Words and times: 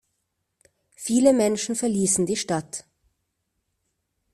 Viele 0.95 1.31
Menschen 1.31 1.75
verließen 1.75 2.25
die 2.25 2.35
Stadt. 2.35 2.85